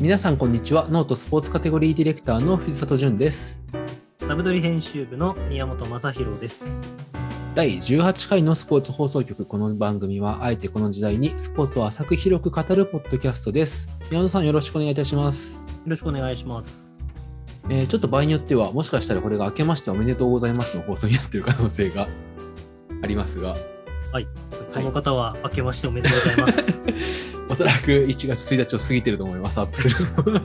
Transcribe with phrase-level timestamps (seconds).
[0.00, 0.86] 皆さんこんにちは。
[0.88, 3.66] ノートスポーツカテゴリーディレクターの藤里潤です。
[4.20, 6.66] サブドリ編集部の宮本正弘です。
[7.56, 9.44] 第18回のスポーツ放送局。
[9.44, 13.88] この番組はあえてこの時代にスポーツを浅く広く語るポッドキャストです。
[14.08, 16.96] 宮本さんよろしくお願いいたします、よろしくお願いします。
[17.68, 22.06] えーちょっと場合によってはもしかしたらこれが明けましておめでとうございますの放送になっている可能性が
[23.02, 23.56] ありますが。
[24.70, 27.27] その方は明けましておめでとうございます。
[27.58, 29.96] おそらく1月1日を過ぎてると思います、アップする
[30.32, 30.40] の。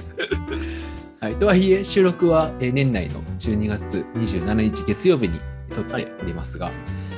[1.22, 5.40] はい、とはいえ、収録はえー年内の12月27日月曜日に
[5.76, 6.72] 撮っておりますが、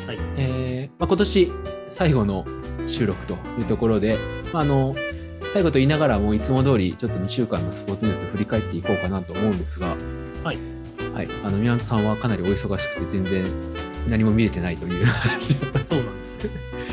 [0.06, 0.20] はい。
[0.36, 1.52] えーまあ、今年
[1.88, 2.46] 最後の
[2.88, 4.18] 収録というところで、
[4.52, 4.98] まあ、あの
[5.54, 9.96] 最後と言いながらもいつも通りちょっと2週間のスポーツニュース振り返っていこうかなと思うんですが、
[10.44, 10.58] はい。
[11.14, 13.46] はい、あの宮本さんはかなりお忙しくて全然
[14.10, 15.54] 何も見れてないという話。
[15.54, 15.56] を
[15.90, 16.40] そうなんですよ。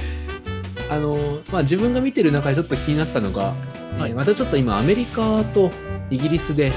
[0.93, 3.55] あのまあ、自分が見てる中でちょっと気になったのが、
[3.99, 4.11] はい。
[4.11, 5.71] えーまたちょっと今アメリカと
[6.11, 6.71] イギリスで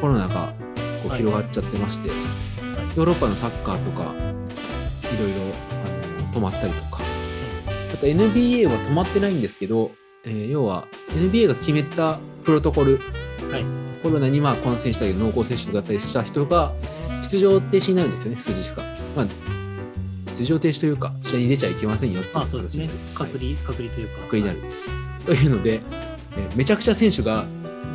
[0.00, 0.54] コロナが
[1.02, 1.18] こうはい。
[1.18, 4.24] 広がっちゃってまして、ヨーロッパのサッカーとかいろいろ
[6.20, 7.02] あの止まったりとか。
[7.92, 9.90] あと NBA は止まってないんですけど、
[10.24, 13.00] えー要は NBA が決めたプロトコル、
[13.50, 13.64] はい。
[14.02, 16.72] コロナにまあ感染したり濃厚接触だったりした人が
[17.22, 18.84] 出場停止になるんですよね数日間。
[19.16, 19.55] まあ
[20.36, 23.22] 出場停止というか試合に出ちゃいけませんよっていうまあそうですね形。
[23.22, 24.20] はい隔離、隔離というか。
[24.22, 24.72] 隔離になる。
[25.24, 27.46] というので、えーめちゃくちゃ選手が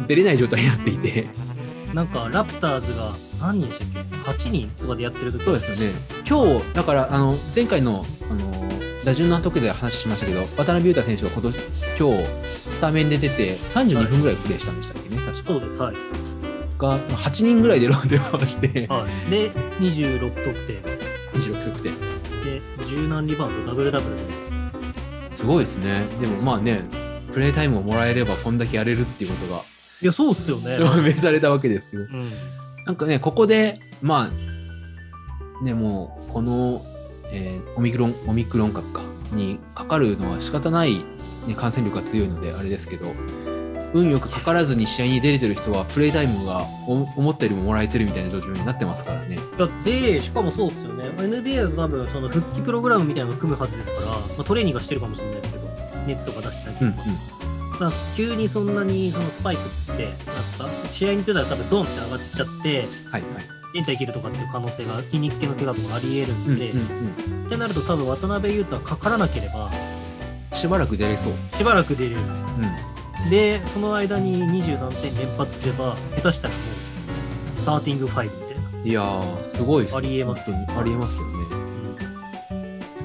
[0.07, 1.27] 出れない状態になっていて、
[1.93, 3.87] なんかラプターズが何人でしたっ
[4.35, 5.95] け ?8 人とかでやってる時そうですよね。
[6.27, 8.69] 今日、だから、あの前回の、あの
[9.03, 11.59] 打順の時で話しましたけど、渡辺裕太選手は今年
[11.99, 12.25] 今日
[12.71, 15.43] スタメンで出て32分ぐらいプレーしたんでしたっけね、確か。
[15.47, 15.95] そうです、はい。
[16.77, 20.81] が8人ぐらいでローテ回して、はい、で、26得点。
[21.33, 21.93] 26得点。
[22.91, 24.21] で、10何リバウンド、ダブルダブルで
[25.33, 25.37] す。
[25.39, 26.05] すごいですね。
[26.19, 26.83] でもまあね、
[27.31, 29.61] プレータイムをもらえればこんだけやれるっていうことが
[30.01, 30.77] いや、そうっすよね。
[30.77, 32.03] 証明されたわけですけど。
[32.03, 32.31] うん。
[32.85, 36.83] なんかね、ここで、まあ、ね、もう、この、
[37.31, 39.01] えーオミクロン、オミクロン株か、
[39.31, 40.95] にかかるのは仕方ない、
[41.47, 43.13] ね、感染力が強いので、あれですけど、
[43.93, 49.37] 運よくかからずに試合に出れてる人は、プレイタイムがお思ったよりももらえてるみたいな状況になってますからね。
[49.57, 51.05] だって、しかもそうっすよね。
[51.17, 55.67] NBA だと多分、その復帰プログラムみたいなのを組むはずですから、まあ、トレーニングはしてるかもしれないですけど、
[56.07, 56.97] 熱とか出してないけど、うんうん。
[57.79, 62.69] まあ、急にそんなにそのスパイクって、なんか試合に出たら多分ドンって上がっちゃって、
[63.09, 63.61] はいはい。
[63.73, 70.57] 人体切るとかっていう可能性が筋肉系の怪我とかあり得るんで、ってなると多分渡辺裕太はかからなければうん。
[70.57, 71.33] しばらく出れそう。
[71.57, 72.21] しばらく出れるうん。
[73.29, 81.31] でその間に20何点連発すれば下手したらもうスターティング5みたいな、いやー、すごいっすありえます本当にありえますよね。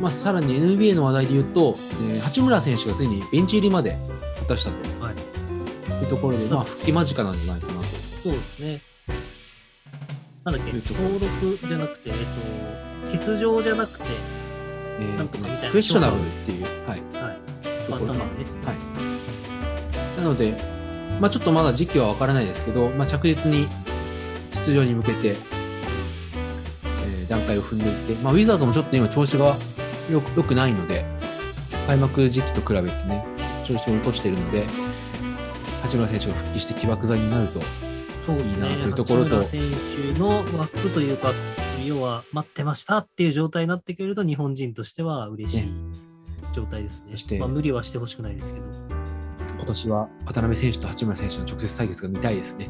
[0.00, 1.74] まあ、さらに NBA の話題で言うと、
[2.10, 3.96] えー八村選手がついにベンチ入りまで
[4.40, 5.04] 果たしたと。
[5.04, 5.14] はい。
[5.14, 7.84] いうところで、まあ、復帰間近なんじゃないかなと。
[7.84, 8.80] そうですね。
[10.44, 12.14] なんだっけ登録じゃなくてえっ
[13.12, 14.04] と欠場じゃなくて
[15.00, 15.70] えーなんとかみたいな。
[15.70, 17.36] クエスチョナブルっていう、はい、はい。
[17.90, 18.44] ところが変わったんね。
[18.66, 19.15] はい。
[20.16, 20.54] なので、
[21.20, 23.66] まあ、ちょっとまだ時期はわからないですけど、まあ、着実に
[24.52, 25.36] 出場に向けて、えー
[27.28, 29.56] 段階を踏んでいって、まあ、ウィザーズもちょっと今調子が
[30.10, 31.04] よくよくないので、
[31.88, 33.24] 開幕時期と比べてね、
[33.64, 34.64] 調子を落としているので、
[35.82, 37.60] 八村選手が復帰して起爆剤になると、
[38.26, 38.68] そうですね。
[38.68, 39.42] いいなというところと。
[39.44, 39.60] 選
[40.14, 41.32] 手の枠というか
[41.86, 45.68] 要は待ってましたっていう状態になってくれると日本人としては嬉しいね。
[46.54, 47.10] 状態ですね。
[47.12, 48.66] そしてまあ、無理はしてほしくないですけど
[49.66, 52.68] 今年は渡辺選手と八村選手の直接対決が見たいですね。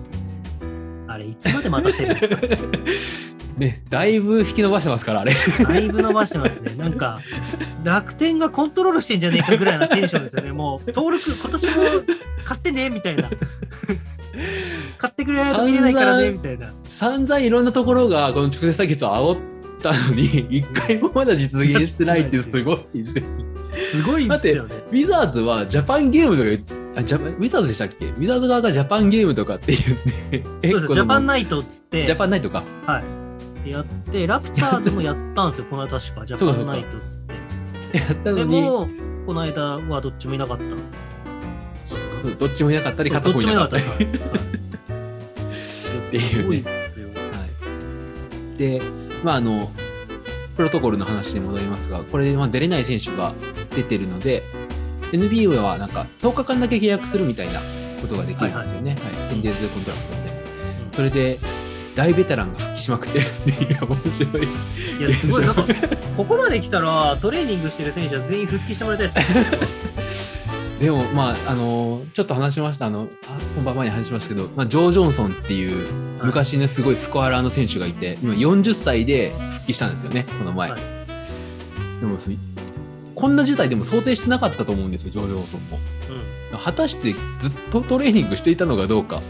[1.07, 2.67] あれいつまで待たせるんですか？
[3.59, 5.33] ね、だいぶ引き伸ばしてますから、あれ。
[5.35, 6.75] だいぶ伸ばしてますね。
[6.77, 7.21] なんか、
[7.85, 10.53] 楽天がコントロールしてんじゃねえかぐらいなテンションですよね。
[10.53, 11.71] もう、登録、今年も
[12.45, 13.31] 買ってね、みたいな。
[14.99, 16.71] 買ってくれないと見れないからね、みたいな。
[16.85, 19.39] 散々いろんなところがこの直接対決を煽っ
[19.83, 23.25] たのに、一回もまだ実現してないってすごいですよ。
[23.91, 24.75] すごいですよね。
[24.91, 26.61] ウィザーズはジャパンゲームとか言っ
[26.97, 28.07] あジャパンウィザーズでしたっけ？
[28.07, 29.99] ウィザーズ側がジャパンゲームとかって言っ
[30.61, 32.63] て、 ジャパンナイトっつって、ジャパンナイトか。
[32.87, 33.05] はい。
[33.65, 36.25] でやって、ラプターズもやったんですよ、この間確か。
[36.27, 37.21] ジャパンナイトっつっ
[37.93, 37.99] て。
[37.99, 38.89] やったのでに、も、
[39.27, 40.65] この間はどっちもいなかった。
[42.39, 43.85] どっちもいなかったり、片方いなかったり。
[43.85, 44.29] どった。
[44.31, 44.47] はい
[46.11, 47.09] ていうねすごいですよ。
[47.09, 47.15] は
[48.55, 48.83] い、で、
[49.23, 49.71] まああの、
[50.57, 53.35] プロトコルの話に戻りますが、これでまあ出れない選手が
[53.75, 54.43] 出てるので、
[55.13, 57.61] NBA はなんか10日間だけ契約するみたいな
[58.01, 58.95] ことができるんですよね。
[58.95, 60.37] はい、 ten days contract で。
[60.93, 61.39] それで、
[61.95, 64.45] 大ベテランが復帰しまくってるっていう面白い。
[64.45, 65.63] いや、すごい、なんか、
[66.17, 69.87] ここまで来たら、トレーニングしてる選手は全員復帰してもらいたいですね。
[70.81, 80.81] でもまああのちょっと話しましたあのあ本番前に話しましたけど、まあ、ジョー・ジョンソンっていうはい昔ねすごいスコアラーの選手がいて今40歳で復帰したんですよねこの前、はい
[82.01, 82.19] でも
[83.17, 85.79] こんな事態でも想定してなかったと思うんですよジョー・ジョンソンも。
[86.53, 86.59] うん。
[86.59, 89.21] 果たしてずっとトレーニングしていたのかどうか。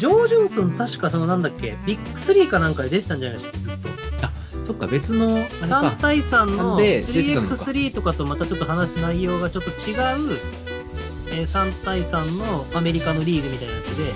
[0.00, 3.88] ジョー・ジョンソン、確かそのなんだっけ、ビッグ3かなんかで出てたんじゃないですか、ずっと。
[4.64, 10.38] そっか別のあれ3か対3ので出てたのか 3x3 とかとまたちょっと話す内容がちょっと違う、
[11.32, 14.12] えー3対3のアメリカのリーグみたいなやつで、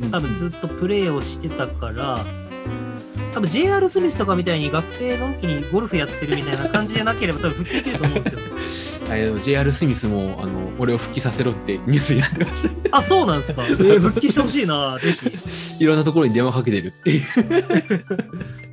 [0.00, 0.10] うんうん。
[0.12, 2.24] 多分ずっとプレーをしてたから、
[3.38, 9.38] 多分 JR スミスとかみたいに学生の時にゴルフやってるみたいな感じじゃなければ多分復帰できると思うんですよ。
[9.38, 13.62] JR スミスもあの俺を復帰させろってニュースになってましたあ、そうなんですか。
[13.64, 15.76] えー復帰してほしいな、ぜひ。
[15.84, 17.22] いろんなところに電話かけてるっていう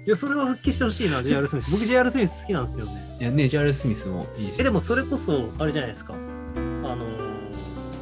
[0.07, 1.71] いや、それは復帰してほしいな、JR スミス。
[1.71, 2.91] 僕 JR スミス好きなんですよね。
[3.21, 6.15] いやね JR スミスもいいしえ、でもそれこそ、あれじゃないですか。
[6.55, 7.05] あの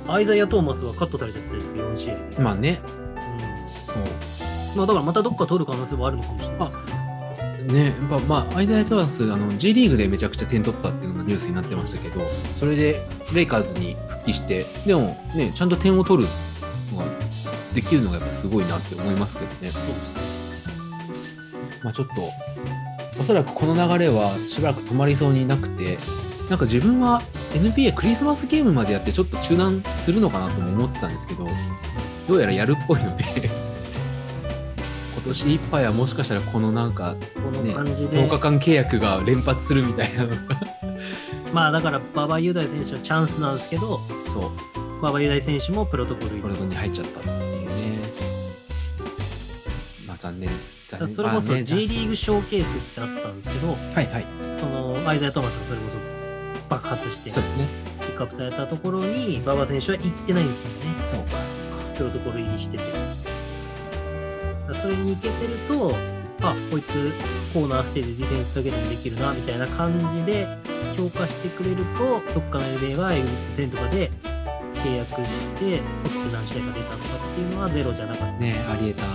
[0.07, 2.42] ー、アイザイア・トーマスはカットされちゃったんですけど、4試合で。
[2.42, 2.80] まあね
[3.95, 4.32] うん。
[4.75, 7.03] まあ、だからまたどっか取る可能性もあるのかもしれない。
[7.63, 13.01] ねやっぱまあアイザイトワースあの G リーグでめちゃくちゃ点取ったっていうのがニュースになってましたけどそれで
[13.33, 16.29] レイカーズに復帰してでもねちゃんと点を取る
[16.91, 17.05] のが
[17.73, 20.23] できるのがやっぱすごいなって思いますけどねそうですね。
[21.83, 22.13] まあちょっと
[23.19, 25.97] おそらくこの流れはしばらく止まりそうになくて
[26.49, 27.21] なんか自分は
[27.53, 31.47] NBA クリスマスゲームまでやってちょっと中断するのかなとも思ったんですけど
[32.27, 33.23] どうやらやるっぽいので
[35.25, 40.35] 年いっぱいはもしかしたらこのなんかこのね感じで、10日間契約が連発するみたいなのが。
[41.53, 43.99] まあだから馬場雄大選手はチャンスなんですけど、
[44.33, 44.99] そう。
[44.99, 46.41] 馬場雄大選手もプロトコル入り。
[46.41, 47.35] コルドに入っちゃったっていう
[47.67, 47.99] ね。
[50.07, 50.49] まあ残念。
[50.89, 51.15] 残念。
[51.15, 53.77] それこそ J リーグショーケースってあったんですけど、はい
[54.07, 54.25] はい。
[54.59, 55.83] そのアイザイア・トーマスがそれこ
[56.59, 57.67] そ爆発してそうですね。
[58.01, 60.95] ピックアップされたところに馬場選手は行ってないんですよね。
[61.11, 61.37] そうか。
[61.97, 63.32] プロトコル入りしてて。
[64.71, 65.95] それに行けてると、
[66.42, 67.12] あ、こいつ
[67.54, 70.48] コーナーステージでディフェンスだけでもできるな、みたいな感じで
[70.95, 73.27] 評価してくれると、どっかの NBA がエグ
[73.57, 74.12] 10とかで
[74.74, 75.81] 契約して、取って
[76.33, 78.33] 何試合か出たとかっていうのはゼロじゃなかった。
[78.39, 79.07] ねありえただ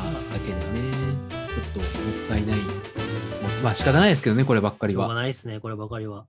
[0.45, 0.93] けでね
[1.31, 1.89] ちょっともっ
[2.29, 2.65] たいないも
[3.63, 6.27] まあ仕方ないですけどねこればっかりしょうがはないですね、こればかりは。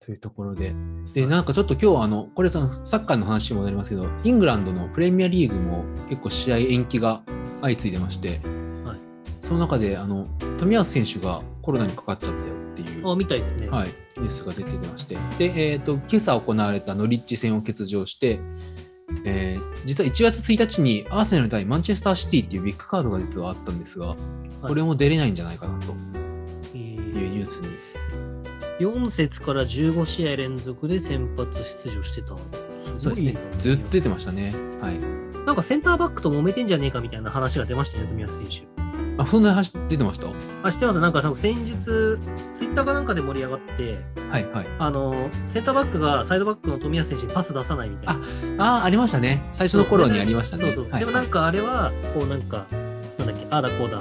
[0.00, 0.72] というところで
[1.12, 7.22] でなんかちょっと今日あのこれそのサッカーの話にもなりますけどイングランドのプレミアリーグも結構試合延期が
[7.60, 8.40] 相次いでまして、
[8.84, 8.98] はい
[9.40, 10.26] その中であの
[10.58, 13.68] 冨安選手がコロナにかかっちゃったよっていうあ、みたいですね。
[13.70, 13.88] はい、
[14.18, 18.38] ニュースが出てまして、で、えー、と今朝行われたノリッチ戦を欠場して、
[19.24, 24.16] えー実は1月1日にアーセナル対マンチェスターシティっていうビッグカードが実はあったんですが、
[24.60, 25.94] これも出れないんじゃないかなと
[26.74, 27.68] えいうーニュースに。
[28.80, 31.52] 4節から15試合連続で先発
[31.84, 32.36] 出場してた。
[32.98, 34.52] そうですね、ずっと出てましたね。
[34.80, 35.27] はい。
[35.48, 38.68] なんかセンターバックと揉めてんじゃねえかみたいな話が出ましたよね、冨安選手。
[39.16, 40.26] あ、そんな話出てました？
[40.62, 40.98] あ、知ってます？
[41.00, 42.20] なんか先日、ツ
[42.60, 43.96] イッターかなんかで盛り上がって、
[44.30, 44.66] はいはい。
[44.78, 48.16] あの、センターバックがサイドバックの冨安選手にパス出さないみたい
[48.58, 48.76] な。
[48.76, 49.42] ああ、ありましたね。
[49.52, 50.64] 最初の頃にありましたね。
[50.64, 50.90] そうそう。
[50.90, 52.66] はいでもなんかあれは、こうなんか、
[53.18, 54.00] なんだっけ、ああだこうだ、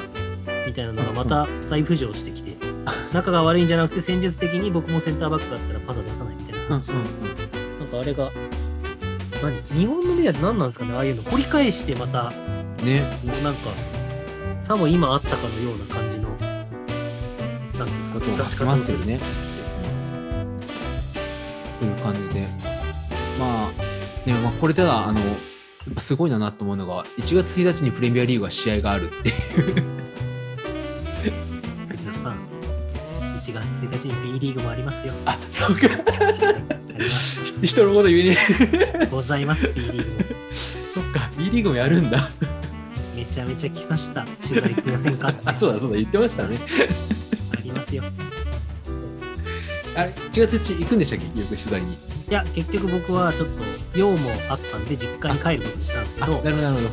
[0.68, 2.58] みたいなのがまた再浮上してきて、
[3.14, 6.92] 仲が悪いんじゃなくて戦術的に僕もセンターバックだったらパス出さないみたいなうんうん話。
[7.80, 8.32] なんかあれが、
[9.42, 9.62] 何？
[9.78, 10.94] 日本のメディアって何なんですかね？
[10.94, 12.34] ああいうの掘り返してまた、
[12.80, 12.86] うん。
[12.86, 13.02] ね。
[13.44, 13.70] なんか、
[14.62, 16.56] さも今あったかのような感じの、なんてい
[17.82, 19.20] うんですか、ことを書きますよね。
[21.80, 22.48] という感じで。
[23.40, 23.72] まあ、
[24.28, 25.20] ね、まあ、これでは、あの、
[26.00, 29.36] すごいなと思うのが、1月1日にプレミアリーグは試合があるっていう。
[31.88, 32.38] 藤田さん、
[33.44, 35.14] 1月1日に B リーグもありますよ。
[35.26, 35.88] あ、そうか。
[37.62, 38.38] 人のこと言えね
[39.02, 39.06] え。
[39.08, 40.20] ございます、B リーグも。
[40.94, 42.30] そっか、B リーグもやるんだ。
[43.16, 44.26] めちゃめちゃ来ました。
[44.48, 45.34] 取材来ませんか？
[45.46, 46.58] あ、そうだそうだ、言ってましたね。
[47.58, 48.04] ありますよ。
[49.96, 51.94] あれ、1月1日行くんでしたっけ、よく取材に。
[51.94, 51.98] い
[52.30, 53.48] や、結局僕はちょっ
[53.94, 54.18] と用も
[54.50, 56.88] あったんで、実家に帰ることにしたんですけあ、ど、なるほど、なるほど。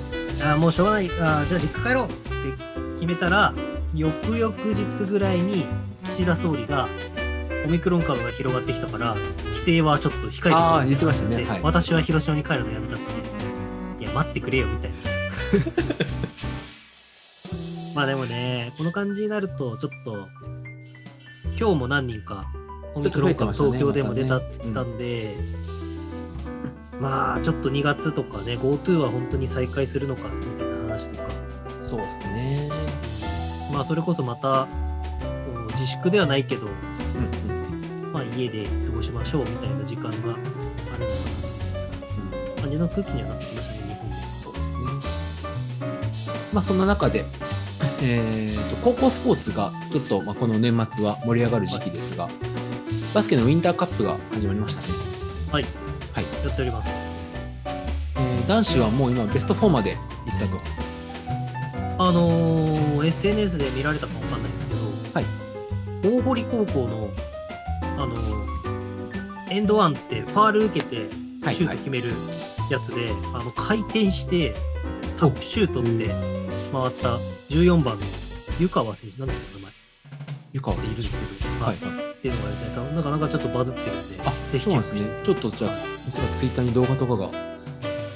[0.45, 2.15] あーもうしょうがない、あーじゃあ実家帰ろうって
[3.01, 3.53] 決めたら、
[3.95, 5.65] 翌々日ぐらいに
[6.05, 6.89] 岸田総理が、
[7.67, 9.17] オミクロン株が広がってきたから、
[9.65, 11.39] 規制はちょっと控えてああ、言ってましたね。
[11.39, 11.63] ではい。
[11.63, 13.15] 私は広島に帰るのやめたっつっ
[13.99, 14.97] て、いや、待ってくれよみたいな。
[17.97, 20.29] まあでもね、この感じになると、ちょっと、
[21.59, 22.45] 今日も何人か、
[22.95, 25.35] オミクロン株ね東京でも出たっつったんで、
[27.01, 31.25] まあちょっと2月とかね、GoTo は本当に再開するのかみたいな話とか、
[31.81, 32.69] そうですね。
[33.73, 34.67] まあそれこそまた、
[35.73, 36.69] 自粛ではないけど、
[38.37, 40.37] 家で過ごしましょうみたいな時間がああるのか
[42.57, 44.17] な感じの空気にはなってきましたね、日本で。
[44.43, 44.81] そうですね。
[46.53, 47.25] まあそんな中で、
[48.03, 52.29] えーと高校スポーツがちょっと、まあ、この年末は盛り上がる時期ですが、
[53.15, 54.89] バスケのウィンターカップが始まりましたね。
[55.51, 55.65] はい、
[56.13, 56.25] はい。
[56.45, 56.91] やっております。
[58.17, 60.61] えー男子はもう今ベスト4まで行ったと。
[61.97, 64.81] あのー SNS で見られたかわかんないんですけど、
[65.15, 65.25] はい。
[66.19, 67.11] 大堀高校の、
[68.05, 68.55] あのー
[69.51, 71.07] エンドワンってファール受けて
[71.45, 72.09] はいシュート決める
[72.71, 74.55] やつで、あの回転して
[75.19, 76.09] タップシュートって
[76.73, 77.17] 回った
[77.55, 78.03] 14番の
[78.59, 79.73] 湯川選手、なんだっけ名前。
[80.53, 81.77] 湯川っているんですけど、はい。
[81.77, 85.09] っていうのがですね、なかなかちょっとバズってるんで、あ、ぜひチェックして。
[85.11, 85.21] ね。
[85.23, 87.31] ちょっとじゃあ、おそらくツイッターに動画とかが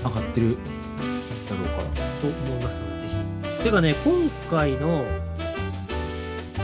[0.05, 1.89] 上がってるだろうから。
[2.21, 3.15] と思いますので、ぜ
[3.59, 3.65] ひ。
[3.65, 5.05] てかね、今回の、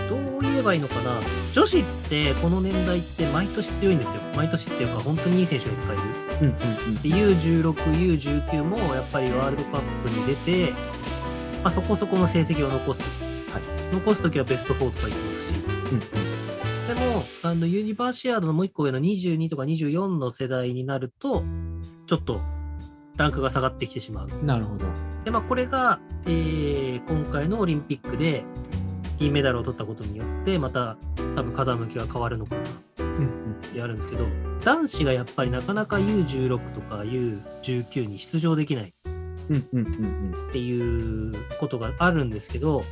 [0.09, 1.21] どう言えばいいのかな、
[1.54, 4.20] 女子ってこの年代って毎年強いんですよ。
[4.34, 6.06] 毎年っていうか、本当にいい選手がいっぱいいる。
[6.42, 7.73] うんうんで U16、
[8.50, 10.73] U19 もやっぱりワールドカップに出て、
[11.62, 13.02] まあ、そこそこの成績を残す。
[13.52, 15.54] はい残すときはベスト4とか言ってますし、
[15.90, 15.94] うん。
[15.94, 16.34] うん
[16.84, 21.42] でも、あのユニバーシアードのもう一個上の22とか24の世代になると、
[22.06, 22.40] ちょっと
[23.16, 24.28] ランクが下がってきてしまう。
[24.28, 24.46] うん。
[24.46, 24.87] なるほど。
[25.25, 28.44] で、まあ、これが、えー今回のオリンピックで
[29.18, 30.96] 銀メダルを取ったことによって、また
[31.34, 32.64] 多分風向きが変わるのかなっ。
[33.74, 34.26] てあるんですけど、
[34.64, 42.82] 男子がやっぱりなかなか U16 とか U19 に出場できないっていうことがあるんですけど、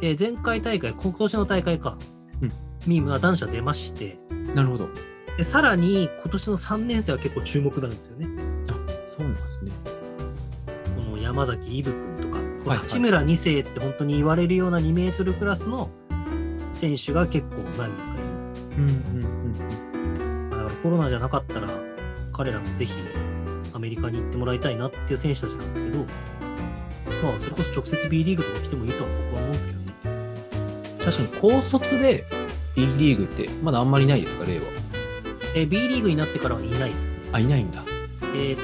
[0.00, 1.98] えー前回大会、今年の大会か、
[2.40, 2.50] うん
[2.86, 4.54] ミームは男子は出まして、うん。
[4.54, 4.88] なるほど。
[5.36, 8.26] でさらに今年の3年生は結構注目なんですよね。
[8.70, 8.74] あ、
[9.06, 9.70] そうなんですね。
[10.96, 12.38] この山崎イブ君とか、
[12.70, 15.90] はい八村2世って本当に言われるような2メートルクラスの
[16.80, 17.94] 選手が結構何人かいる。
[18.78, 20.06] うんうんう
[20.46, 21.68] んだからコロナじゃなかったら、
[22.32, 22.92] 彼らもぜひ
[23.74, 25.98] アメリカに行ってもらいたいなっていう選手たちなんですけど、
[27.22, 29.94] まあ、それこそ直接 B リーグとか来てもいいとは僕は思うんですけどね。
[30.04, 31.04] うん。
[31.04, 32.24] 確かに高卒で
[32.74, 34.64] B リーグってまだあんまりないですか、例は。
[35.54, 37.16] えー B リーグになってからはいないですね。
[37.32, 37.82] あ、いないんだ。
[38.34, 38.62] えっ、と、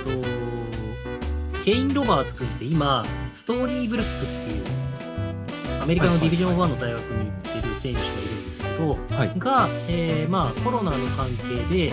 [1.64, 3.04] ケイン・ロバーツ君って今、
[3.34, 7.45] ストーリーブルックっていう、アメリカのディビジョン1の大学に行っ
[7.86, 9.32] 選手がいるんですけど、はい。
[9.38, 11.92] が、えーまあ、コロナの関係で、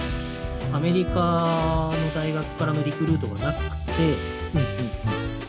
[0.73, 4.03] アメリカの大学からのリクルートがなくて、
[4.55, 4.63] うんう
[4.99, 5.03] ん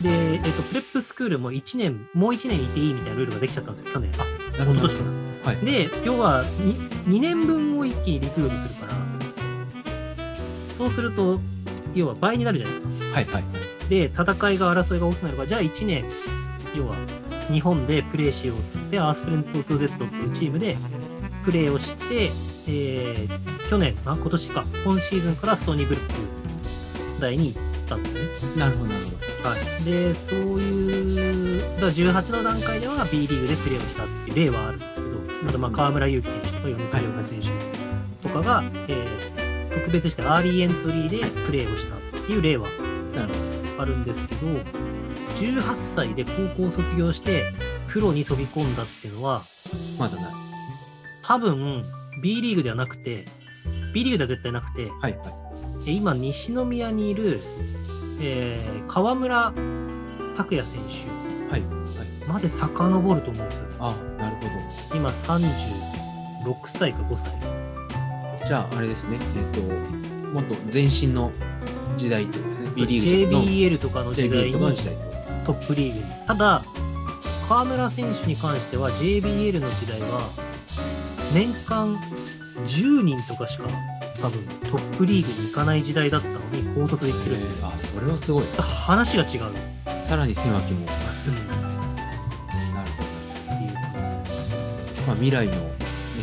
[0.05, 4.11] で、えっ、と、プレップスクールも1年、もう1年いていいみたいなルールができちゃったんですよ、去年。
[4.59, 4.77] うん。
[4.77, 4.89] なる。
[4.89, 5.51] かな。
[5.51, 5.65] はい。
[5.65, 8.93] で、要は 2, 2年分を一気にリクルートするから、
[10.77, 11.41] そうすると、
[11.95, 13.15] 要は倍になるじゃないですか。
[13.15, 13.45] はいはい。
[13.89, 16.05] で、戦いが争いが大きくなるから、じゃあ1年、
[16.77, 16.97] 要は
[17.53, 20.77] 日本でプレーしようっつって、アースプレンズ東京 Z っていうチームで
[21.45, 22.31] プレーをして、
[22.69, 26.13] えー去年、あ、今年か、今シーズンからストーニーブルック
[27.21, 28.61] 大に行ったんですね。
[28.61, 29.11] なるほどなるほ
[29.43, 29.49] ど。
[29.49, 29.85] はい。
[29.85, 37.41] で、そういう、だから18の段階では B リーグでプレーをしたっていう例はあるんですけど、あとまあ河村勇輝選手とか米津涼子選
[38.23, 42.69] 手とかが、えー特別指定アーリーエントリーでプレーをしたっていう例は
[43.77, 44.47] あるんですけど、
[45.45, 47.53] 18歳で高校を卒業して、
[47.89, 49.43] プロに飛び込んだっていうのは、
[49.99, 50.05] ど。
[50.05, 50.33] まだない。
[51.23, 51.85] 多分
[52.23, 53.27] B リーグではなくて、
[53.93, 55.27] B リーグでは絶対なくて、はいは
[55.87, 55.91] い。
[55.91, 57.41] え今、西宮にいる、
[58.21, 59.53] えー川村
[60.37, 62.29] 卓也選手はいはい。
[62.29, 63.65] まで遡ると思うんですよ。
[63.81, 64.97] あ、なるほど。
[64.97, 67.33] 今、36歳か5歳。
[68.47, 69.19] じゃあ、あれですね。
[69.37, 69.61] えっ、と、
[70.29, 71.33] もっと前身の
[71.97, 72.71] 時代ってことですね。
[72.75, 75.14] B リーグの JBL とかの時 JBL 代のとかの時代
[75.45, 76.05] トップリーグに。
[76.27, 76.63] ただ、
[77.49, 80.29] 河村選手に関しては JBL の時代は
[81.35, 81.95] 年間
[82.67, 83.65] 10人とかしか
[84.23, 88.63] 多分トップリーグに行かない時代だったのに高卒で行ってるんでえーあ、それはすごいです。
[88.63, 89.41] 話が違う。
[90.07, 90.81] さらに狭きも。
[90.81, 90.85] うん。
[90.85, 90.89] っ
[92.75, 93.03] なるほ
[93.59, 94.97] ていう感じです。
[94.97, 95.03] ど。
[95.07, 95.59] まあ、未来の、ね、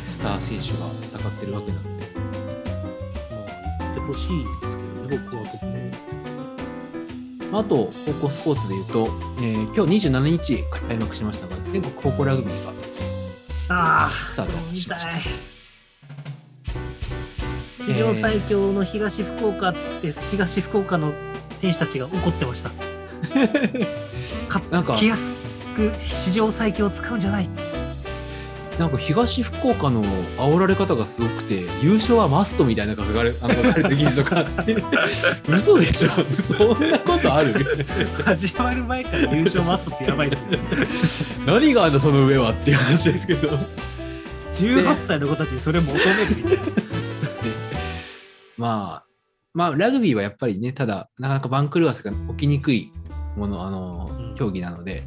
[0.08, 0.88] スター選手が
[1.20, 2.06] 戦ってるわけなんで。
[2.16, 2.22] ま
[3.38, 5.81] あ、言ってほしいですけどね、僕は特に。
[7.52, 9.08] まああと、高校スポーツでいうと、
[9.40, 12.72] えー今日27日開幕しましたが、全国高校ラグビーが
[13.74, 15.12] ああ、スタートしました。
[17.86, 21.14] 史上最強の東福岡っつって、東福岡の
[21.60, 22.70] 選手たちが怒ってました。
[24.50, 25.20] かなんか気安
[25.76, 27.46] く史上最強を使うんじゃない。
[27.46, 27.61] っつって
[28.82, 30.04] なんか東福岡の
[30.40, 34.74] 煽られ方がすごくて、優勝はマストみたいな書かれ あの書かれた記事とかあって、
[35.48, 36.10] 嘘でしょ？
[36.42, 37.54] そんなことある？
[38.26, 40.58] 始まる前から優勝マストってやばいですね。
[41.46, 43.50] 何があんだその上はっていう話ですけど。
[44.58, 46.04] 18歳の子たちにそれ求める
[46.38, 46.64] みたいな。
[48.58, 49.06] まあ、
[49.54, 52.92] まあ、ラグビーはやっぱりね、ただ、なかなか番狂わせが起きにくい
[53.38, 55.04] もの、あの、うん競技なので、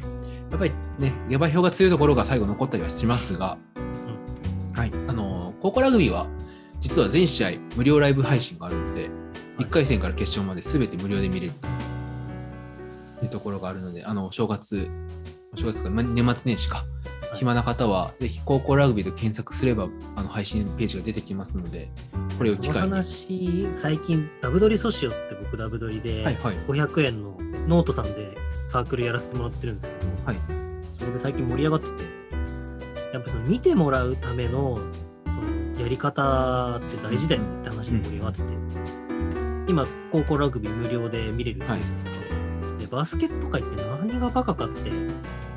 [0.51, 3.57] やっぱりね、下馬評が強いところが最後残ったりはしますが、
[4.73, 4.91] はい。
[5.07, 6.27] あの、高校ラグビーは、
[6.79, 9.09] 実は全試合無料ライブ配信があるので、
[9.57, 11.53] 1回戦から決勝まで全て無料で見れる
[13.19, 14.87] というところがあるので、あの、正月、
[15.53, 16.83] お正月か、ま年末年始か、
[17.33, 21.89] い暇な方は、ぜひ高校ラグビーと検索すれば、あの配信ページが出てきますので、
[22.37, 22.79] これを機会に。
[22.79, 26.35] はい話、最近、ダブドリソシオって僕ダブドリで、はい。
[26.37, 27.37] 500円の
[27.67, 28.37] ノートさんで
[28.69, 30.37] サークルやらせてもらってるんですけど、はい
[30.97, 32.03] それで最近盛り上がってて、
[33.13, 34.79] やっぱその見てもらうための
[35.25, 38.45] そのやり方って大事だよねって話で盛り上がってて、
[39.67, 41.99] 今、高校ラグビー無料で見れるじゃないですか。
[42.79, 44.89] で、バスケット界って何がバカかって、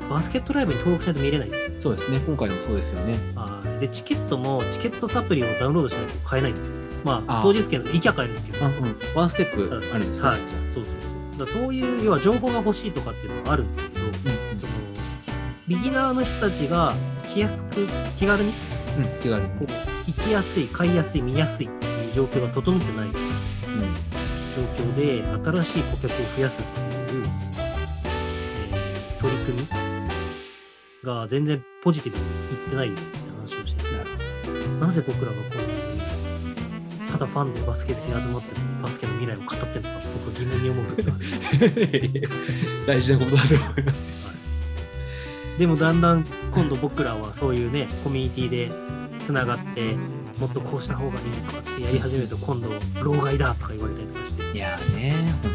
[0.09, 1.79] バスケットライブに登録しないと見れないんですよ。
[1.79, 2.19] そうですね。
[2.19, 3.13] 今回もそうですよね。
[3.35, 6.75] はいで、チケットもチケットサプリをダウンロードしないと買えないんですよ。
[7.05, 8.65] まあ、当日券の行きゃ買えるんですけど。
[8.65, 8.95] あうん。
[9.15, 10.27] ワンステップあるんですね。
[10.27, 10.39] はい。
[11.39, 14.73] だそういう、要は情報が欲しいとかっていうのはあるんですけど、うんその
[15.67, 16.93] ビギナーの人たちが
[17.33, 18.51] 来やすく、気軽に
[18.97, 19.03] うん。
[19.05, 19.19] うん。
[19.19, 19.49] 気軽に。
[19.49, 19.63] こう
[20.07, 23.13] 行きやすい、買いやすい、見やすいっていう状況が整ってないうん。
[23.13, 23.17] 状
[24.77, 25.23] 況で、
[25.63, 27.59] 新しい顧客を増やすっていう、えー
[29.19, 29.67] 取り組み
[31.03, 33.03] が全然ポジティブにいってないよって
[33.55, 33.89] 話をしてて、
[34.79, 35.43] なぜ僕らがこ
[37.19, 38.47] だファンでバスケ好きに集まって
[38.81, 40.85] バスケの未来を語ってるのか、僕は疑問に思う。
[42.87, 44.31] 大事なことだと思いますよ。
[45.59, 48.71] でもだんだん今度僕らはそういうねコミュニティで
[49.25, 49.97] つながって
[50.39, 52.69] もっとこうした方がいいとかってやり始めると今度
[53.03, 55.51] 老害だとか言われたりとかして、いやーね、本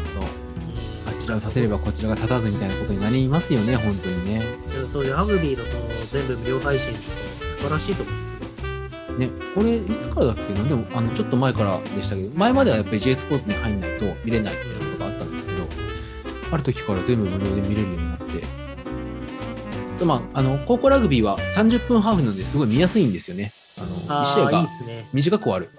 [1.03, 4.43] 当あちらを立てればこちらが立たずみたいなことになりますよね、本当にね。
[4.93, 5.79] そういうラグビーのその
[6.11, 6.99] 全部無料配信素
[7.63, 8.15] 晴らしいと思う
[9.17, 15.63] ね、これいつからだっけな、でもあのちょっと前からでしたけど、前まではやっぱり J スポーツに入んないと見れないみたいなことがあったんですけど、
[16.51, 18.17] ある時から全部無料で見れるようになっ
[19.97, 23.51] て、まあ、あの高校ラグビーは30分ハーフなのですごい見やすいんですよね。
[23.77, 24.67] あの1試合が
[25.13, 25.69] 短く終わる。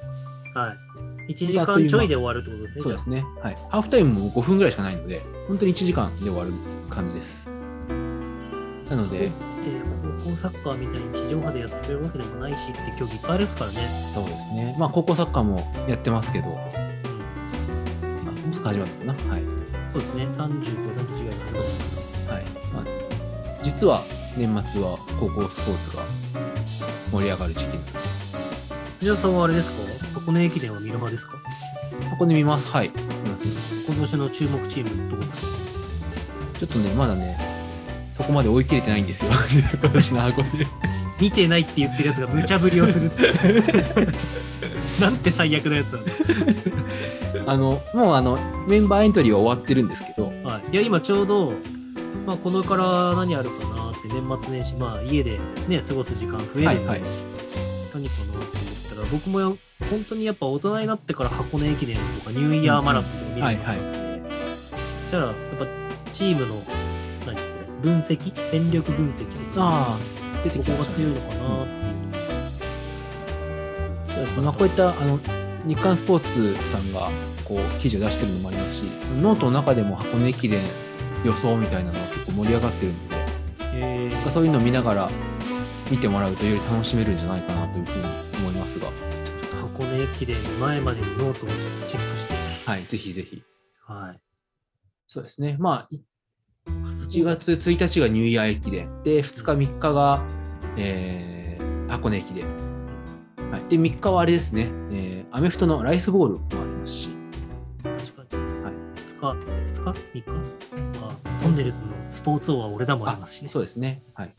[0.54, 0.86] はい
[1.28, 3.24] 1時間ちょいで終わるってことですねそうですね。
[3.42, 3.58] はい。
[3.68, 6.52] ハーフタイムも5分ぐらいしかないので、本当に1時間で終わる
[6.88, 7.48] 感じです。
[8.88, 9.30] なので、で
[10.26, 13.76] 高校サッカーみたいに地上波でやってくれるわけでもないしって競技いっぱいあるですからね、
[14.12, 14.74] そうですね。
[14.76, 16.66] まあ、高校サッカーもやってますけど、うん、あも
[18.50, 19.34] うすぐ始まるのかな。
[19.34, 19.42] はい。
[19.92, 22.44] そうですね35歳と違いがありますはい。
[22.74, 22.84] まあ、
[23.62, 24.02] 実は
[24.36, 26.02] 年末は高校スポーツが
[27.12, 27.92] 盛り上がる時期なので、
[28.98, 29.70] 藤田さんはあれです
[30.12, 30.20] か？
[30.20, 31.36] 箱根駅伝は見る派ですか？
[32.10, 32.68] ここで見ます。
[32.72, 32.90] はい。
[32.90, 32.94] 見
[33.88, 35.46] 今年の注目チームどこですか？
[36.58, 37.45] ちょっとね、まだね、そ
[38.26, 39.30] こまで追い切れてないんですよ。
[39.80, 40.48] 今年の箱で。
[41.20, 43.32] 見てないって言ってるやつが無茶ぶりをするって。
[45.00, 51.52] なんて最悪なやつなのあの、もうあの、メンバーエントリーは終わってるんですけど、はい、いや今ちょうど、
[52.26, 57.02] まあ、このから何あるかなって年末年始、まあ、家で、ね、過ごす時間増えるんで、はいはい。
[57.94, 58.48] 何かなと思っ
[58.94, 59.46] たら僕もや
[59.90, 64.30] 本当にやっぱ大人になってから箱根駅伝とかニューイヤーマラソンとか見るようになって、
[65.02, 65.66] そしたらやっぱ
[66.12, 66.54] チームの
[67.82, 69.96] 分析戦力分析とか
[70.44, 71.06] 出てここがきましたね。
[71.06, 71.86] 強いのかなっていう
[74.22, 75.18] うですねまあ、こういったあの
[75.66, 77.08] 日刊スポーツさんが
[77.44, 78.82] こう記事を出してるのもありますし、
[79.20, 80.62] ノートの中でも箱根駅伝
[81.24, 83.16] 予想みたいなのが結構盛り上がってるので、
[83.74, 85.08] えー、そういうのを見ながら
[85.90, 88.04] 見てもらうとより楽しめるんじゃないかなというふうに
[88.46, 88.88] 思いますが、
[89.60, 91.46] 箱根駅伝前までにノートをちょっ
[91.82, 92.34] とチェックして、
[92.70, 93.42] はい、ぜひぜひ。
[93.86, 94.20] はい。
[95.06, 95.56] そうですね。
[95.58, 96.00] まあ、い
[97.08, 100.22] 1 1月1日がニューイヤー駅伝、で、2日3日が、
[100.76, 102.44] えー箱根駅伝。
[103.52, 107.10] はい、で、3日はあれですね、えーアメフトのライスボウルもありますし、
[107.82, 108.42] 確かに。
[108.64, 109.26] はい2日、
[109.80, 110.30] 2日 ?3 日？
[111.04, 113.48] あトンネルズのスポーツ王は俺だもありますしね。
[113.48, 114.02] そうですね。
[114.14, 114.32] はい。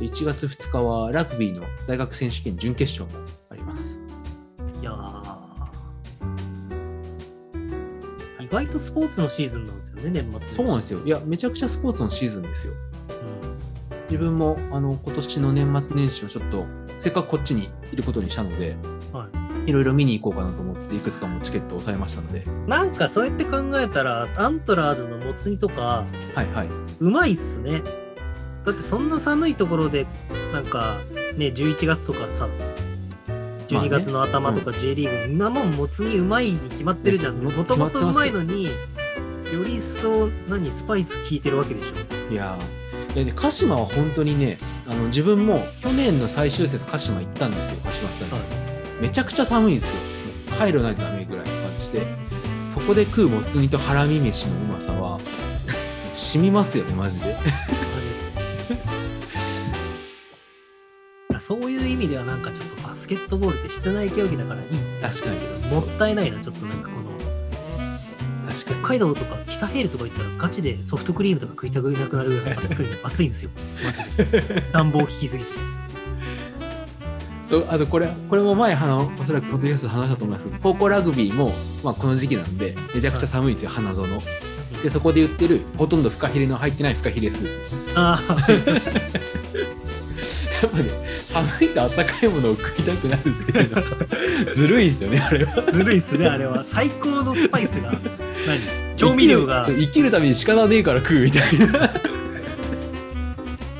[0.00, 11.00] で1月2日はラグビーの大学選手権準決勝もー意外とスポーツのシーズンなんですよね、年末そうなんですよ。
[11.04, 12.72] いや、めちゃくちゃスポーツのシーズンですよ。
[12.72, 13.52] うん
[14.10, 16.66] 自分もあの今年の年末年始をちょっと、
[16.98, 18.76] せっかくこっちにいることにしたので、
[19.10, 19.26] は
[19.64, 26.68] いろいろ見に行こうかなと思って、いくつかもチケットを押さえましたので、い、なんかそうやって考えたら、アントラーズのもつ煮とか、はいはい。
[27.00, 27.82] うまいっすね。
[28.66, 30.06] だってそんな寒いところで、
[30.52, 30.98] なんか
[31.36, 32.48] ね、11月とかさ、
[33.80, 37.44] 12月の頭とか J リーグ、んなもんもつ煮うまいに決まってるじゃん。
[37.44, 38.70] ねもともとう決まいのに、よ
[39.64, 42.32] り一層、何、スパイス効いてるわけでしょ。
[42.32, 49.02] いやーいやね、鹿島は本当にね、あの自分も去年の最終節、鹿島行ったんですよ、鹿島スタジアム。
[49.02, 50.12] めちゃくちゃ寒いんですよ。
[50.58, 52.02] 帰るないとダメぐらいの感じして
[52.72, 55.18] そこで食うもつ煮とハラミ飯のうまさは
[56.12, 57.34] 染みますよねマジで
[61.40, 64.66] そういう意味ではなんかちょっとバスケットボールって室内競技だからいい。
[65.02, 65.74] 確かに。
[65.74, 67.10] もったいないなちょっとなんかこの。
[68.48, 68.80] 確かに。
[68.80, 73.50] 北海道とか北ヘールとか行ったらガチでソフトクリームとか食いたくなくなるぐらい暑い 暑いんですよ。
[74.16, 74.62] マジで。
[74.72, 75.50] 暖房効きすぎて。
[77.42, 84.06] そうあとこれこれも前あのおそらくポッドキャストで話したと思いますけど高校ラグビーも、まあ、この時期なんでめちゃくちゃ寒いんですよ、花園
[84.82, 87.46] でそこで売ってるほとんどフカヒレの入ってないフカヒレスー
[87.94, 88.00] プ。
[88.00, 88.32] ああ
[90.62, 91.01] やっぱね
[91.32, 93.82] 寒いとあったかいものを食いたくなるっていうのは
[94.52, 95.62] ずるいですよねあれは。
[95.72, 96.62] ずるいっすねあれは。
[96.62, 97.92] 最高のスパイスが。
[97.92, 98.02] 何？
[98.96, 99.64] 調味料が。
[99.66, 101.90] 生きるために仕方ねえから食うみたいな。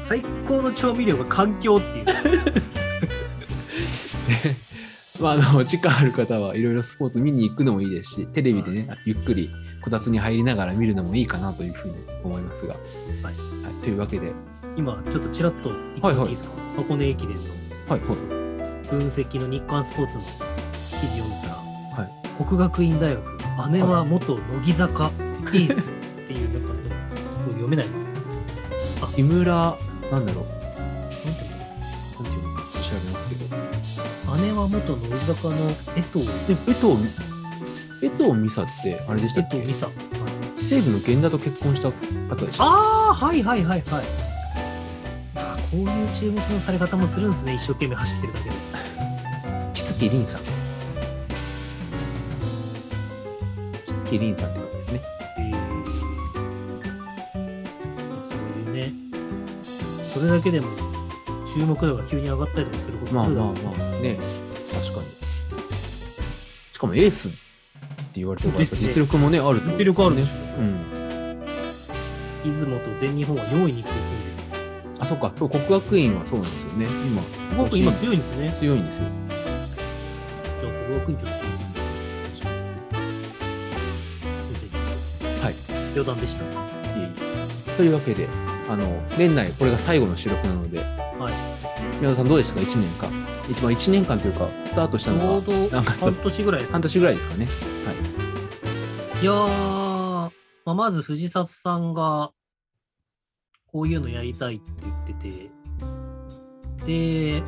[0.09, 2.07] 最高の調味料が環境っていう。
[5.21, 12.83] まあ、あの時間ある方はいろいろスポーツ見に行くのもいいですしテレビでね、ゆっくりこたつに入りながら見るのもいいかなというふうに思いますが、はい。
[13.25, 13.35] はい、
[13.83, 14.33] というわけで
[14.77, 17.43] 今ちょっとちらっと言ってもいいですか、箱根駅伝の。
[17.89, 18.17] はいはい。
[18.89, 20.29] 分析の日刊スポーツの記
[21.07, 21.55] 事読んだら、
[22.03, 22.45] はい。
[22.45, 23.23] 国学院大学
[23.71, 25.93] 姉は元乃木坂エースっ
[26.27, 26.73] ていうなんか
[27.49, 27.87] 読めない。
[27.89, 27.93] の
[29.17, 29.77] 井村
[30.11, 30.45] なんだろう。
[30.45, 31.59] なんていうの？
[31.59, 32.49] なんていうの
[32.83, 33.45] 調べますけど。
[34.37, 35.57] 姉は元乃木坂の
[35.97, 36.27] 江藤。
[36.27, 36.97] で江藤
[38.03, 39.59] 江藤美沙ってあれでしたっけ？
[39.59, 39.95] 江藤美沙、はい。
[40.57, 42.65] 西武の源田と結婚した方でした。
[42.65, 44.05] ああはいはいはいはい
[45.73, 47.55] あーこういう注目のされ方もするんですね。
[47.55, 48.55] 一生懸命走ってるだけで。
[49.73, 50.43] 木月凛さん。
[53.87, 55.01] 木月凛さんって方ですね。
[55.39, 55.55] えー。
[58.29, 58.93] そういうね
[60.13, 60.69] それだけでも
[61.55, 63.55] 注目度が急に上がったりとかすることまあまあまあ。
[64.01, 64.19] ね。
[64.73, 65.07] 確かに。
[66.73, 67.39] しかもエースって
[68.17, 71.41] 言われてるから実力もねあるってこと実力あるでしょ、うん。
[72.45, 74.22] 出雲と全日本は4位に食い込んで
[75.03, 75.33] あそっか。
[75.37, 76.87] そう国学院はそうなんですよね。
[76.87, 78.55] 今るすごく今強いんですね。
[78.57, 79.03] 強いんですよ。
[80.61, 81.37] じゃあ国学院ちょっと
[85.45, 85.55] はい。
[85.95, 86.45] 余談でした。
[86.45, 86.47] い
[86.99, 87.09] えい
[87.73, 87.77] え。
[87.77, 88.29] というわけで
[88.69, 90.79] あの年内これが最後の収録なので。
[90.79, 91.33] はい。
[91.99, 93.11] 宮田さんどうでしたか？1年間。
[93.51, 97.49] 一番1年間というかスタートしたのちょうはどなんか半年ぐらいです半年ぐらいですかね。
[99.21, 100.31] いやー、
[100.65, 102.31] まあ、まず藤里さんが、
[103.73, 105.51] こういうのやりたいって言ってて、
[106.87, 107.43] で、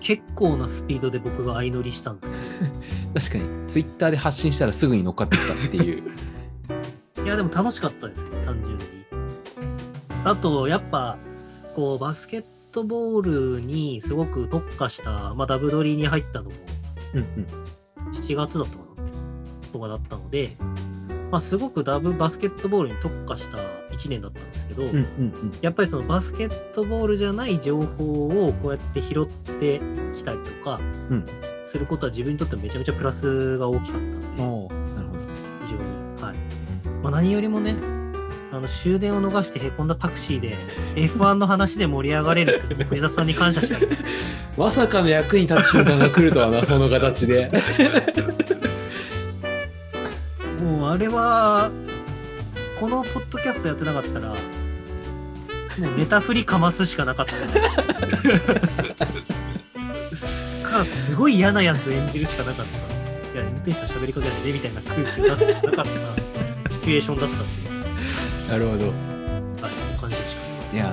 [0.00, 2.30] 結構なスピードで僕が相乗りしたんです
[3.14, 3.68] け 確かに。
[3.68, 6.02] ツイッターで発信したらすぐに乗っかってきたっていう。
[7.16, 8.24] ど、 いや、でも楽しかったです。
[8.24, 8.84] ね、単純に。
[10.24, 11.16] あと、やっぱ、
[11.74, 16.56] こう、バスケットボールにすごく特化した、まあ、ダブドリに入ったのも、
[17.14, 18.10] うんうん。
[18.12, 20.56] 7月だったかなとかだったので、
[21.30, 25.52] まあ、すごくダブバスケットボールに特化した1年だったんですけど、うんうんうん。
[25.60, 29.80] やっぱりそのバスケットボールじゃない情報をこうやって拾って
[30.14, 31.26] きたりとかうん。
[31.66, 35.20] することは自分にとってめちゃめちゃプラスが大きかったので、おーなるほど。
[35.64, 35.82] 非常に。
[36.20, 36.36] はい。
[37.02, 37.76] まあ、何よりもね、
[38.52, 40.56] あの終電を逃してへこんだタクシーで
[40.96, 42.58] F1 の話で盛り上がれる
[42.90, 43.80] 藤田さんに感謝したい。
[44.58, 47.48] まさかの役に立つ瞬間が来るとはなその形で。
[50.60, 51.70] もうあれは、
[52.80, 57.34] このポッドキャストやってなかったら、もうネタ振りかますしかなかった。
[60.66, 62.72] か、すごい嫌なやつ演じるしかなかった。
[63.34, 65.90] いや、運転手さん喋りかけないでみたいな空気を出すしかなかった。
[66.72, 67.44] シチュエーションだったんで、
[68.50, 68.86] なるほど。
[68.86, 68.94] はい、
[70.00, 70.76] 感謝しかありません。
[70.76, 70.86] いや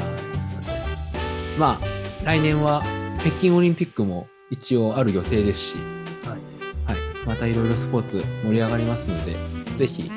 [1.56, 1.60] ー。
[1.60, 2.84] まあ来年は
[3.22, 5.78] 北京オリンピックも一応ある予定ですし、
[6.26, 6.98] はい。
[6.98, 9.38] はい、またいろいろスポーツ盛り上がりますので
[9.78, 10.12] ぜひ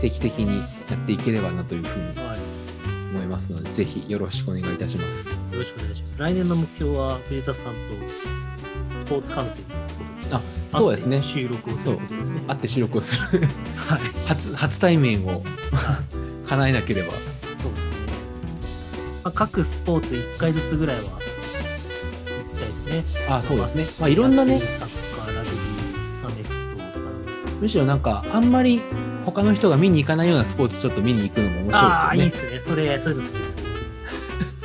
[0.00, 2.38] 定期的にやっていければなというふうにはい、
[3.12, 5.28] 思いますのでぜひよろしくお願いいたします。
[5.28, 6.18] よろしくお願いします。
[6.18, 7.78] 来年の目標は藤田さんと
[8.98, 9.64] スポーツ観戦
[10.32, 12.40] あそうですね収録をすることですね。
[12.46, 14.00] 会って収録をするはい。
[14.26, 15.44] 初初対面を
[16.46, 18.00] 叶えなければそうですね。
[19.24, 21.12] まあ、各スポーツ1回ずつぐらいは行き
[22.58, 23.04] たいですね。
[23.28, 24.68] あそうですね、まあ、いろんなねサッ
[25.16, 26.48] カー、ラグビー、アメフ
[26.92, 27.10] トとか。
[27.60, 28.82] むしろなんかあんまり
[29.24, 32.58] 他の人が見に行かないようなスポーツちょっと見に行くのも面白ああー、いいいでっすね。
[32.60, 33.56] それ、そういうの好きです。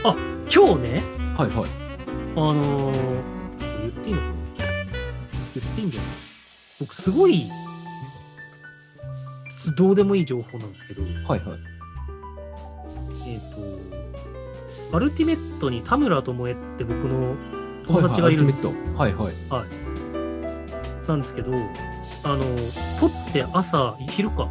[0.04, 1.04] あ、今日ね、すよね。
[1.38, 1.70] はいはい。
[2.36, 2.96] あのー、
[3.82, 4.34] 言っていいのかな
[5.56, 6.10] 言っていいんじゃない
[6.80, 7.44] 僕、すごい、
[9.78, 11.40] どうでもいい情報なんですけど、はいはい。
[13.28, 13.40] えっ、
[14.92, 17.36] と、アルティメットに田村智恵って僕の
[17.88, 18.74] 友達がいるんですよ。
[18.96, 19.54] はいはい、アルティメット。
[19.54, 21.08] はいはい。
[21.08, 21.52] なんですけど、
[22.26, 22.44] あの、
[23.00, 24.50] 撮って朝、昼か、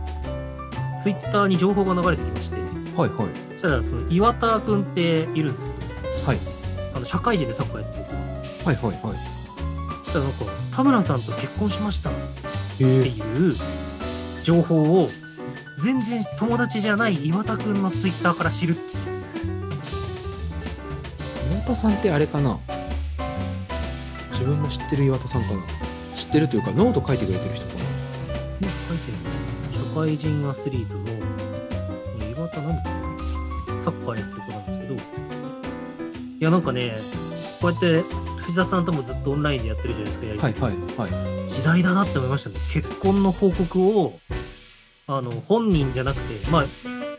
[1.02, 2.60] ツイッターに情報が流れてきまして、
[2.96, 3.28] はいはい。
[3.54, 5.00] そしたら、その岩田君って
[5.34, 5.60] いるんで
[6.14, 6.36] すけはい。
[6.36, 6.42] ど、
[6.96, 8.04] あの社会人でサッカーやってる
[8.64, 9.18] はいはいはい。
[10.04, 12.12] そしたらなんか、田村さんと結婚しましたっ
[12.78, 12.84] て。
[12.84, 13.54] いう
[14.44, 15.08] 情報を、
[15.84, 18.76] 全然友達じゃない岩田君のツイッターから知る
[21.52, 22.58] 岩田さんってあれかな？
[24.32, 25.62] 自分も知ってる岩田さんかな？
[25.62, 25.83] 知
[26.34, 27.64] ってるというか、ノート書いてくれてる人。
[27.64, 27.86] かなね
[28.88, 29.18] 書いてる。
[29.78, 31.04] の社会人アスリートの
[32.28, 33.82] 岩田なんだっけな。
[33.82, 34.94] サッカーやってる子なんですけど。
[34.94, 34.98] い
[36.40, 36.96] やなんかね
[37.60, 38.02] こうやって
[38.42, 41.50] 藤里さんともずっとオンラインでやってるじゃないですかやりはいはいはい。
[41.50, 42.56] 時代だなって思いましたね。
[42.72, 44.18] 結婚の報告を
[45.06, 46.64] あの本人じゃなくてまあ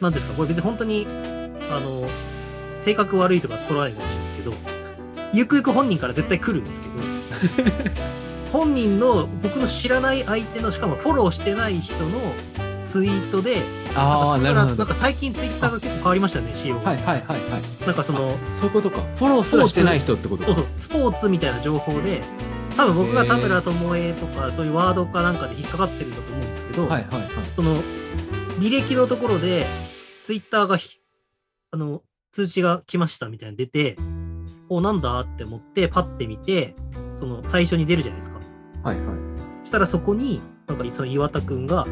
[0.01, 2.05] なんですかこれ別に本当にあの
[2.81, 4.53] 性格悪いとか取らないかもしれないですけど
[5.33, 8.14] ゆくゆく本人から絶対来るんですけど
[8.55, 12.21] 本人の僕の知らない相手のしかもフォローしてない人の
[12.87, 13.57] ツイートで
[13.97, 14.75] ああ、なるほど。
[14.75, 17.85] なんか最近ツイッターが結構変わりましたね仕様が、はいはいはいはい。
[17.85, 19.01] なんかそのそういうことか。
[19.17, 20.53] フォローすらしてない人ってことか。
[20.53, 22.21] そうそうスポーツみたいな情報で
[22.77, 27.27] 多分僕が田村智恵とかそういうワードかなんかで引っかかってるんだと思うんですけど、はいはいはい。
[27.55, 27.75] その
[28.59, 29.65] 履歴のところで
[30.25, 30.99] ツイッターがひ
[31.71, 33.97] あの通知が来ましたみたいなの出て
[34.69, 36.73] おなんだって思ってパッて見て
[37.19, 38.34] その最初に出るじゃないですか
[38.85, 39.05] はいはい。
[39.63, 41.85] そしたらそこになんかその岩田くんが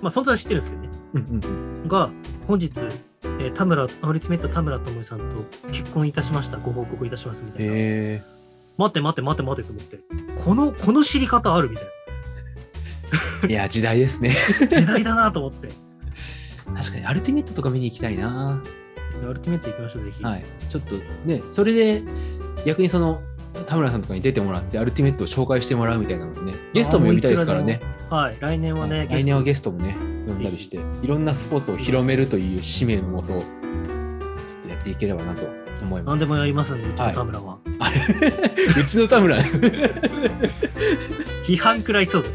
[0.00, 1.44] まあ存在は知ってるんですけどねうんうん
[1.82, 1.88] うん。
[1.88, 2.10] が
[2.46, 5.24] 本日、えー田村アルティメット田村智恵さんと
[5.70, 8.22] 結婚いたしましたご報告いたしますみたいな、へえ。
[8.78, 11.82] 待って待って待って待ってと思ってこのこの知り方あるみた
[13.46, 14.30] い いや、時代ですね。
[14.60, 15.68] な 時代だなと思って
[16.74, 18.60] 確かに、アルティメットとか見に行きたいな。
[19.28, 20.44] アルティメット行きましょうぜひ、はい。
[20.68, 22.02] ちょっとね、それで、
[22.64, 23.20] 逆にその、
[23.64, 27.80] 田村さんとかに出てもらって、アルティメットを紹介してもらうみたいなのもね、ゲストも呼びたいですからね。
[28.10, 33.42] はい、来年はね、はい来年はゲストもね、呼んだりして、いろんなスポーツを広めるという使命のもと、ちょっ
[34.62, 35.48] とやっていければなと
[35.82, 36.18] 思います。
[36.18, 37.58] 何でもやりますんで、うちの田村は。
[37.78, 38.00] あれ？
[38.82, 39.38] うちの田村？
[41.46, 42.28] 批判くらいそうだ。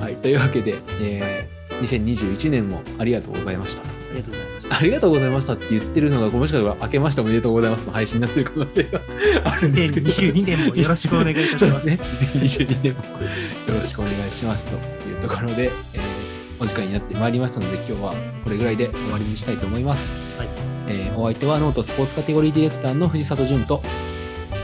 [0.00, 3.82] はい、というわけで、えー2021年もありがとうございました。
[3.82, 4.45] ありがとうございました。
[4.78, 9.00] ありがとうございましたって言ってるのが、もしかしたら明けましておめでとうございますの配信になってる可能性が
[9.44, 10.10] あるんですけど。
[10.10, 11.58] 2022年もよろしくお願いいたします。
[11.58, 11.98] そうですね。
[12.42, 14.76] 2022年もよろしくお願いしますと
[15.08, 16.26] いうところで、えー
[16.58, 20.10] お時間になってまいりましたので、今日はこれぐらいで終わりにしたいと思います。
[20.38, 20.48] はい
[20.88, 23.82] えーお相手はノートスポーツカテゴリーディレクターの藤里潤と、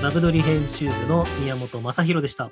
[0.02, 2.50] ラブドリ編集部の宮本正弘でした。